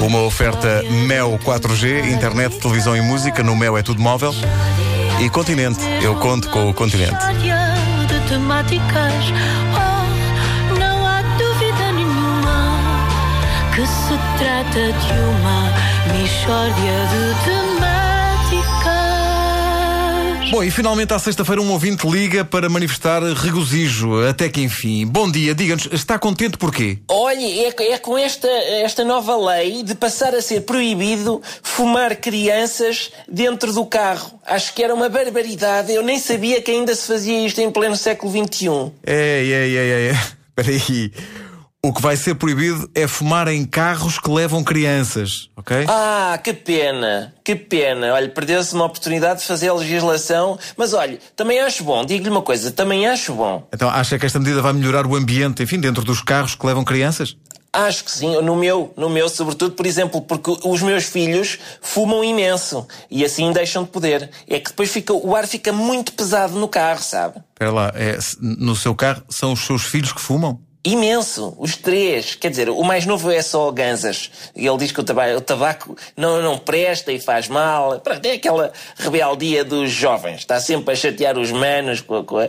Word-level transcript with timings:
Uma 0.00 0.20
oferta 0.22 0.82
Mel 1.06 1.38
4G, 1.44 2.12
internet, 2.12 2.58
televisão 2.58 2.96
e 2.96 3.00
música. 3.00 3.42
No 3.42 3.56
Mel 3.56 3.76
é 3.76 3.82
tudo 3.82 4.00
móvel. 4.00 4.32
E 5.20 5.28
Continente, 5.28 5.80
eu 6.02 6.14
conto 6.16 6.48
com 6.50 6.70
o 6.70 6.74
Continente. 6.74 7.16
de 8.06 8.28
temáticas. 8.28 9.14
Oh, 9.74 10.78
não 10.78 11.06
há 11.06 11.20
dúvida 11.36 11.92
nenhuma 11.92 12.78
que 13.74 13.86
se 13.86 14.18
trata 14.38 14.92
de 14.92 15.12
uma 15.20 16.18
mistória 16.18 16.72
de 16.72 17.44
temáticas. 17.44 17.97
Bom, 20.50 20.64
e 20.64 20.70
finalmente 20.70 21.12
à 21.12 21.18
sexta-feira 21.18 21.60
um 21.60 21.70
ouvinte 21.70 22.08
liga 22.08 22.42
para 22.42 22.70
manifestar 22.70 23.22
regozijo, 23.22 24.26
até 24.26 24.48
que 24.48 24.62
enfim. 24.62 25.06
Bom 25.06 25.30
dia, 25.30 25.54
diga-nos, 25.54 25.86
está 25.92 26.18
contente 26.18 26.56
porquê? 26.56 26.98
Olha, 27.06 27.44
é, 27.44 27.92
é 27.92 27.98
com 27.98 28.16
esta, 28.16 28.48
esta 28.48 29.04
nova 29.04 29.36
lei 29.36 29.82
de 29.82 29.94
passar 29.94 30.34
a 30.34 30.40
ser 30.40 30.62
proibido 30.62 31.42
fumar 31.62 32.16
crianças 32.16 33.10
dentro 33.28 33.74
do 33.74 33.84
carro. 33.84 34.40
Acho 34.46 34.72
que 34.72 34.82
era 34.82 34.94
uma 34.94 35.10
barbaridade. 35.10 35.92
Eu 35.92 36.02
nem 36.02 36.18
sabia 36.18 36.62
que 36.62 36.70
ainda 36.70 36.94
se 36.94 37.06
fazia 37.06 37.46
isto 37.46 37.60
em 37.60 37.70
pleno 37.70 37.94
século 37.94 38.32
XXI. 38.32 38.68
Ei, 39.06 39.52
ei, 39.52 39.52
ei, 39.52 39.76
ei, 39.76 40.08
ei. 40.08 40.16
Espera 40.58 40.70
aí. 40.70 41.12
O 41.80 41.92
que 41.92 42.02
vai 42.02 42.16
ser 42.16 42.34
proibido 42.34 42.90
é 42.92 43.06
fumar 43.06 43.46
em 43.46 43.64
carros 43.64 44.18
que 44.18 44.28
levam 44.28 44.64
crianças, 44.64 45.48
ok? 45.56 45.86
Ah, 45.88 46.36
que 46.42 46.52
pena, 46.52 47.32
que 47.44 47.54
pena. 47.54 48.14
Olha, 48.14 48.28
perdeu-se 48.28 48.74
uma 48.74 48.84
oportunidade 48.86 49.40
de 49.40 49.46
fazer 49.46 49.68
a 49.68 49.74
legislação. 49.74 50.58
Mas 50.76 50.92
olha, 50.92 51.20
também 51.36 51.60
acho 51.60 51.84
bom, 51.84 52.04
digo-lhe 52.04 52.30
uma 52.30 52.42
coisa, 52.42 52.72
também 52.72 53.06
acho 53.06 53.32
bom. 53.32 53.64
Então 53.72 53.88
acha 53.88 54.18
que 54.18 54.26
esta 54.26 54.40
medida 54.40 54.60
vai 54.60 54.72
melhorar 54.72 55.06
o 55.06 55.14
ambiente, 55.14 55.62
enfim, 55.62 55.78
dentro 55.78 56.02
dos 56.02 56.20
carros 56.20 56.56
que 56.56 56.66
levam 56.66 56.82
crianças? 56.82 57.36
Acho 57.72 58.02
que 58.02 58.10
sim, 58.10 58.40
no 58.42 58.56
meu, 58.56 58.92
no 58.96 59.08
meu, 59.08 59.28
sobretudo, 59.28 59.76
por 59.76 59.86
exemplo, 59.86 60.20
porque 60.22 60.50
os 60.64 60.82
meus 60.82 61.04
filhos 61.04 61.60
fumam 61.80 62.24
imenso 62.24 62.88
e 63.08 63.24
assim 63.24 63.52
deixam 63.52 63.84
de 63.84 63.90
poder. 63.90 64.30
É 64.48 64.58
que 64.58 64.70
depois 64.70 64.90
fica, 64.90 65.12
o 65.12 65.36
ar 65.36 65.46
fica 65.46 65.72
muito 65.72 66.12
pesado 66.12 66.58
no 66.58 66.66
carro, 66.66 67.02
sabe? 67.04 67.36
Espera 67.52 67.70
lá, 67.70 67.92
é, 67.94 68.18
no 68.40 68.74
seu 68.74 68.96
carro 68.96 69.22
são 69.28 69.52
os 69.52 69.60
seus 69.64 69.84
filhos 69.84 70.12
que 70.12 70.20
fumam? 70.20 70.60
Imenso, 70.88 71.54
os 71.58 71.76
três. 71.76 72.34
Quer 72.34 72.48
dizer, 72.48 72.70
o 72.70 72.82
mais 72.82 73.04
novo 73.04 73.30
é 73.30 73.42
só 73.42 73.70
ganzas. 73.70 74.30
E 74.56 74.66
ele 74.66 74.78
diz 74.78 74.90
que 74.90 74.98
o 74.98 75.04
tabaco, 75.04 75.36
o 75.36 75.40
tabaco 75.42 75.96
não, 76.16 76.40
não 76.40 76.56
presta 76.56 77.12
e 77.12 77.20
faz 77.20 77.46
mal. 77.46 78.00
Pronto, 78.00 78.24
é 78.24 78.32
aquela 78.32 78.72
rebeldia 78.96 79.62
dos 79.66 79.90
jovens. 79.90 80.38
Está 80.38 80.58
sempre 80.58 80.94
a 80.94 80.96
chatear 80.96 81.36
os 81.36 81.52
manos 81.52 82.00
com 82.00 82.16
a. 82.16 82.24
Com 82.24 82.38
a... 82.38 82.48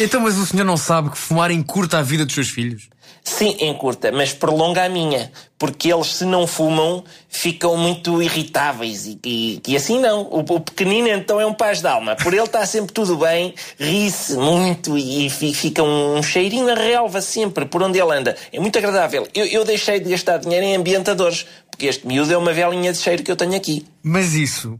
Então, 0.00 0.20
mas 0.20 0.36
o 0.36 0.44
senhor 0.44 0.64
não 0.64 0.76
sabe 0.76 1.10
que 1.10 1.16
fumar 1.16 1.52
encurta 1.52 1.98
a 1.98 2.02
vida 2.02 2.24
dos 2.24 2.34
seus 2.34 2.50
filhos? 2.50 2.88
Sim, 3.22 3.56
encurta, 3.60 4.12
mas 4.12 4.34
prolonga 4.34 4.84
a 4.84 4.88
minha. 4.88 5.32
Porque 5.58 5.90
eles, 5.90 6.08
se 6.08 6.26
não 6.26 6.46
fumam, 6.46 7.02
ficam 7.26 7.74
muito 7.76 8.22
irritáveis. 8.22 9.06
E, 9.06 9.18
e, 9.24 9.62
e 9.66 9.76
assim 9.76 9.98
não. 9.98 10.22
O, 10.24 10.40
o, 10.40 10.60
pequenino, 10.60 11.08
então, 11.08 11.40
é 11.40 11.46
um 11.46 11.54
paz 11.54 11.80
de 11.80 11.88
alma. 11.88 12.16
Por 12.16 12.34
ele 12.34 12.42
está 12.44 12.66
sempre 12.66 12.92
tudo 12.92 13.16
bem, 13.16 13.54
ri-se 13.78 14.36
muito 14.36 14.98
e, 14.98 15.26
e, 15.26 15.30
fica 15.30 15.82
um 15.82 16.22
cheirinho 16.22 16.70
a 16.70 16.74
relva 16.74 17.22
sempre 17.22 17.64
por 17.64 17.82
onde 17.82 17.98
ele 17.98 18.14
anda. 18.14 18.36
É 18.52 18.60
muito 18.60 18.76
agradável. 18.76 19.26
Eu, 19.34 19.46
eu 19.46 19.64
deixei 19.64 19.98
de 20.00 20.10
gastar 20.10 20.36
dinheiro 20.38 20.66
em 20.66 20.76
ambientadores. 20.76 21.46
Porque 21.70 21.86
este 21.86 22.06
miúdo 22.06 22.32
é 22.32 22.36
uma 22.36 22.52
velinha 22.52 22.92
de 22.92 22.98
cheiro 22.98 23.22
que 23.22 23.30
eu 23.30 23.36
tenho 23.36 23.56
aqui. 23.56 23.86
Mas 24.02 24.34
isso. 24.34 24.78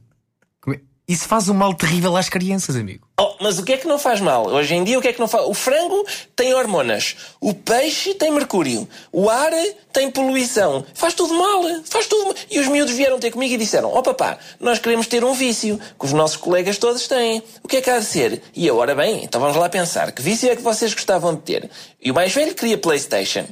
Isso 1.06 1.28
faz 1.28 1.48
um 1.48 1.54
mal 1.54 1.74
terrível 1.74 2.16
às 2.16 2.28
crianças, 2.28 2.76
amigo. 2.76 3.03
Oh, 3.16 3.36
mas 3.40 3.60
o 3.60 3.64
que 3.64 3.74
é 3.74 3.76
que 3.76 3.86
não 3.86 3.96
faz 3.96 4.20
mal? 4.20 4.48
Hoje 4.48 4.74
em 4.74 4.82
dia, 4.82 4.98
o 4.98 5.02
que 5.02 5.06
é 5.06 5.12
que 5.12 5.20
não 5.20 5.28
faz? 5.28 5.46
O 5.46 5.54
frango 5.54 6.04
tem 6.34 6.52
hormonas. 6.52 7.14
O 7.40 7.54
peixe 7.54 8.12
tem 8.12 8.32
mercúrio. 8.32 8.88
O 9.12 9.30
ar 9.30 9.52
tem 9.92 10.10
poluição. 10.10 10.84
Faz 10.94 11.14
tudo 11.14 11.32
mal. 11.32 11.62
Faz 11.84 12.08
tudo 12.08 12.24
mal. 12.24 12.34
E 12.50 12.58
os 12.58 12.66
miúdos 12.66 12.92
vieram 12.92 13.20
ter 13.20 13.30
comigo 13.30 13.54
e 13.54 13.56
disseram: 13.56 13.88
Ó 13.92 14.00
oh, 14.00 14.02
papá, 14.02 14.36
nós 14.58 14.80
queremos 14.80 15.06
ter 15.06 15.22
um 15.22 15.32
vício 15.32 15.78
que 15.96 16.04
os 16.04 16.12
nossos 16.12 16.36
colegas 16.36 16.76
todos 16.76 17.06
têm. 17.06 17.40
O 17.62 17.68
que 17.68 17.76
é 17.76 17.80
que 17.80 17.88
há 17.88 18.00
de 18.00 18.04
ser? 18.04 18.42
E 18.52 18.66
eu, 18.66 18.78
ora 18.78 18.96
bem, 18.96 19.22
então 19.22 19.40
vamos 19.40 19.56
lá 19.56 19.68
pensar. 19.68 20.10
Que 20.10 20.20
vício 20.20 20.50
é 20.50 20.56
que 20.56 20.62
vocês 20.62 20.92
gostavam 20.92 21.36
de 21.36 21.42
ter? 21.42 21.70
E 22.02 22.10
o 22.10 22.14
mais 22.14 22.34
velho 22.34 22.52
queria 22.52 22.76
PlayStation. 22.76 23.46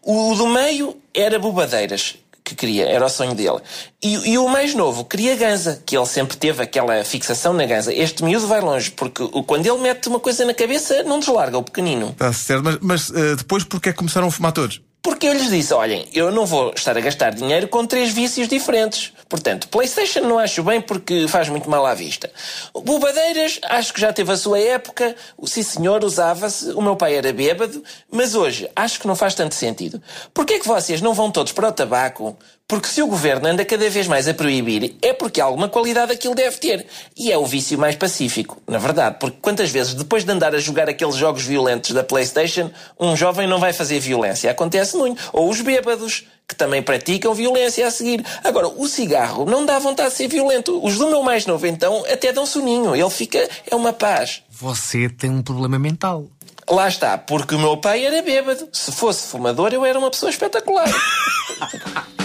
O 0.00 0.32
do 0.36 0.46
meio 0.46 0.96
era 1.12 1.40
bobadeiras 1.40 2.16
que 2.48 2.54
queria, 2.54 2.86
era 2.86 3.04
o 3.04 3.08
sonho 3.08 3.34
dele. 3.34 3.58
E, 4.02 4.30
e, 4.30 4.38
o 4.38 4.48
mais 4.48 4.74
novo 4.74 5.04
queria 5.04 5.36
ganza, 5.36 5.82
que 5.84 5.96
ele 5.96 6.06
sempre 6.06 6.36
teve 6.36 6.62
aquela 6.62 7.04
fixação 7.04 7.52
na 7.52 7.66
ganza. 7.66 7.92
Este 7.92 8.24
miúdo 8.24 8.46
vai 8.46 8.60
longe, 8.60 8.90
porque 8.90 9.26
quando 9.46 9.66
ele 9.66 9.78
mete 9.78 10.08
uma 10.08 10.18
coisa 10.18 10.44
na 10.44 10.54
cabeça, 10.54 11.02
não 11.02 11.18
deslarga, 11.18 11.58
o 11.58 11.62
pequenino. 11.62 12.10
Está 12.10 12.32
certo, 12.32 12.64
mas, 12.64 12.78
mas 12.80 13.10
uh, 13.10 13.36
depois 13.36 13.64
porquê 13.64 13.90
é 13.90 13.92
que 13.92 13.98
começaram 13.98 14.28
a 14.28 14.30
fumar 14.30 14.52
todos? 14.52 14.80
Porque 15.02 15.26
eu 15.26 15.32
lhes 15.32 15.50
disse: 15.50 15.74
olhem, 15.74 16.06
eu 16.12 16.30
não 16.30 16.46
vou 16.46 16.72
estar 16.74 16.96
a 16.96 17.00
gastar 17.00 17.30
dinheiro 17.30 17.68
com 17.68 17.86
três 17.86 18.12
vícios 18.12 18.48
diferentes. 18.48 19.12
Portanto, 19.28 19.68
PlayStation 19.68 20.20
não 20.20 20.38
acho 20.38 20.62
bem 20.62 20.80
porque 20.80 21.28
faz 21.28 21.48
muito 21.48 21.68
mal 21.68 21.84
à 21.84 21.94
vista. 21.94 22.30
Bobadeiras, 22.72 23.60
acho 23.64 23.92
que 23.92 24.00
já 24.00 24.12
teve 24.12 24.32
a 24.32 24.36
sua 24.36 24.58
época. 24.58 25.14
O 25.36 25.46
sim 25.46 25.62
senhor 25.62 26.02
usava-se. 26.02 26.70
O 26.70 26.80
meu 26.80 26.96
pai 26.96 27.14
era 27.14 27.32
bêbado. 27.32 27.82
Mas 28.10 28.34
hoje, 28.34 28.70
acho 28.74 28.98
que 28.98 29.06
não 29.06 29.14
faz 29.14 29.34
tanto 29.34 29.54
sentido. 29.54 30.02
Porquê 30.32 30.54
é 30.54 30.58
que 30.58 30.66
vocês 30.66 31.02
não 31.02 31.12
vão 31.12 31.30
todos 31.30 31.52
para 31.52 31.68
o 31.68 31.72
tabaco? 31.72 32.38
Porque 32.66 32.88
se 32.88 33.02
o 33.02 33.06
governo 33.06 33.48
anda 33.48 33.64
cada 33.64 33.88
vez 33.88 34.06
mais 34.06 34.28
a 34.28 34.34
proibir, 34.34 34.94
é 35.00 35.14
porque 35.14 35.40
alguma 35.40 35.70
qualidade 35.70 36.12
aquilo 36.12 36.34
deve 36.34 36.58
ter. 36.58 36.86
E 37.16 37.32
é 37.32 37.38
o 37.38 37.46
vício 37.46 37.78
mais 37.78 37.96
pacífico, 37.96 38.62
na 38.66 38.76
verdade. 38.76 39.16
Porque 39.18 39.38
quantas 39.40 39.70
vezes, 39.70 39.94
depois 39.94 40.22
de 40.22 40.30
andar 40.30 40.54
a 40.54 40.58
jogar 40.58 40.86
aqueles 40.86 41.14
jogos 41.14 41.44
violentos 41.44 41.92
da 41.92 42.04
PlayStation, 42.04 42.70
um 43.00 43.16
jovem 43.16 43.46
não 43.46 43.58
vai 43.58 43.72
fazer 43.72 44.00
violência? 44.00 44.50
Acontece 44.50 44.98
muito. 44.98 45.30
Ou 45.32 45.48
os 45.48 45.62
bêbados, 45.62 46.26
que 46.48 46.54
também 46.54 46.82
praticam 46.82 47.34
violência 47.34 47.86
a 47.86 47.90
seguir. 47.90 48.24
Agora, 48.42 48.68
o 48.68 48.88
cigarro 48.88 49.44
não 49.44 49.66
dá 49.66 49.78
vontade 49.78 50.10
de 50.10 50.16
ser 50.16 50.28
violento. 50.28 50.82
Os 50.82 50.96
do 50.96 51.08
meu 51.08 51.22
mais 51.22 51.44
novo, 51.44 51.66
então, 51.66 52.04
até 52.10 52.32
dão 52.32 52.46
soninho. 52.46 52.96
Ele 52.96 53.10
fica. 53.10 53.46
é 53.70 53.76
uma 53.76 53.92
paz. 53.92 54.42
Você 54.50 55.10
tem 55.10 55.28
um 55.30 55.42
problema 55.42 55.78
mental. 55.78 56.26
Lá 56.70 56.88
está, 56.88 57.16
porque 57.18 57.54
o 57.54 57.58
meu 57.58 57.76
pai 57.76 58.04
era 58.04 58.22
bêbado. 58.22 58.68
Se 58.72 58.90
fosse 58.92 59.28
fumador, 59.28 59.72
eu 59.72 59.84
era 59.84 59.98
uma 59.98 60.10
pessoa 60.10 60.30
espetacular. 60.30 60.88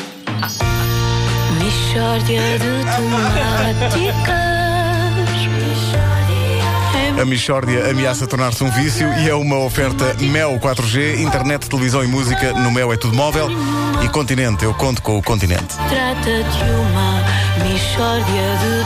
De 1.93 2.37
temáticas. 2.95 4.53
A 7.21 7.25
Michórdia 7.25 7.89
ameaça 7.89 8.27
tornar-se 8.27 8.63
um 8.63 8.71
vício 8.71 9.07
e 9.19 9.29
é 9.29 9.35
uma 9.35 9.57
oferta 9.59 10.15
Mel 10.19 10.59
4G, 10.59 11.19
internet, 11.19 11.69
televisão 11.69 12.03
e 12.03 12.07
música. 12.07 12.53
No 12.53 12.71
Mel 12.71 12.91
é 12.91 12.97
tudo 12.97 13.15
móvel. 13.15 13.47
E 14.03 14.09
Continente, 14.09 14.65
eu 14.65 14.73
conto 14.73 15.01
com 15.01 15.17
o 15.17 15.21
Continente. 15.21 15.75
Trata 15.75 16.43
de 16.43 16.71
uma 16.71 17.23
mistória 17.63 18.23
de. 18.23 18.83